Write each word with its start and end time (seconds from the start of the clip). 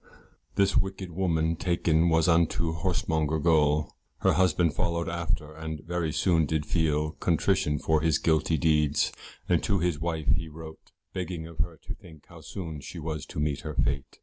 This 0.55 0.75
wicked 0.75 1.11
woman 1.11 1.55
taken 1.55 2.09
was 2.09 2.27
unto 2.27 2.73
Horsemonger 2.73 3.37
Gaol, 3.37 3.95
Her 4.21 4.33
husband 4.33 4.73
followed 4.73 5.07
after, 5.07 5.53
and 5.53 5.83
very 5.83 6.11
soon 6.11 6.47
did 6.47 6.65
feel 6.65 7.11
Contrition 7.19 7.77
for 7.77 8.01
his 8.01 8.17
guilty 8.17 8.57
deeds, 8.57 9.11
and 9.47 9.61
to 9.61 9.77
his 9.77 9.99
wife 9.99 10.29
he 10.29 10.49
wrote, 10.49 10.91
Begging 11.13 11.45
of 11.45 11.59
her 11.59 11.77
to 11.83 11.93
think 11.93 12.25
how 12.29 12.41
soon 12.41 12.81
she 12.81 12.97
was 12.97 13.27
to 13.27 13.39
meet 13.39 13.59
her 13.59 13.75
fate. 13.75 14.17